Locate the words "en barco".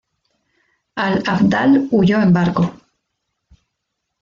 2.23-2.73